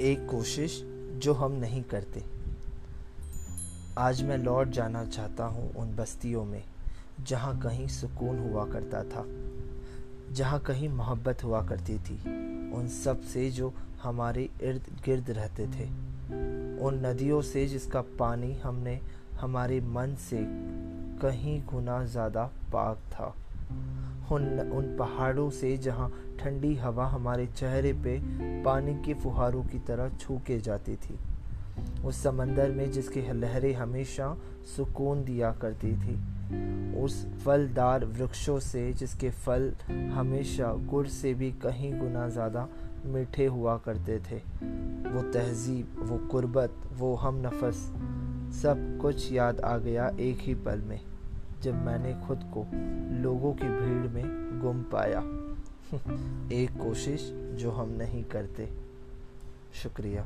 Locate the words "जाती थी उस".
30.60-32.22